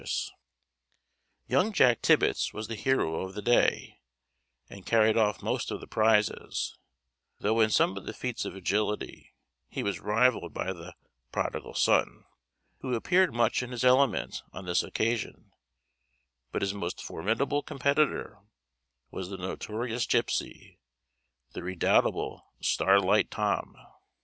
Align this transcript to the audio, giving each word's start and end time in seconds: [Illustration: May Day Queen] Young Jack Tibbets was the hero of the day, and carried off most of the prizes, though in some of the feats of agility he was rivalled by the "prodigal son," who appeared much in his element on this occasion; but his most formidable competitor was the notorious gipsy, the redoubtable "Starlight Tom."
[Illustration: 0.01 0.33
May 0.33 0.33
Day 0.33 1.45
Queen] 1.45 1.55
Young 1.67 1.73
Jack 1.73 2.01
Tibbets 2.01 2.53
was 2.55 2.67
the 2.67 2.73
hero 2.75 3.21
of 3.21 3.35
the 3.35 3.41
day, 3.43 3.99
and 4.67 4.83
carried 4.83 5.15
off 5.15 5.43
most 5.43 5.69
of 5.69 5.79
the 5.79 5.85
prizes, 5.85 6.75
though 7.37 7.59
in 7.59 7.69
some 7.69 7.95
of 7.95 8.07
the 8.07 8.11
feats 8.15 8.43
of 8.43 8.55
agility 8.55 9.35
he 9.69 9.83
was 9.83 9.99
rivalled 9.99 10.55
by 10.55 10.73
the 10.73 10.95
"prodigal 11.31 11.75
son," 11.75 12.23
who 12.79 12.95
appeared 12.95 13.31
much 13.31 13.61
in 13.61 13.69
his 13.69 13.83
element 13.83 14.41
on 14.51 14.65
this 14.65 14.81
occasion; 14.81 15.51
but 16.51 16.63
his 16.63 16.73
most 16.73 16.99
formidable 16.99 17.61
competitor 17.61 18.39
was 19.11 19.29
the 19.29 19.37
notorious 19.37 20.07
gipsy, 20.07 20.79
the 21.51 21.61
redoubtable 21.61 22.43
"Starlight 22.59 23.29
Tom." 23.29 23.77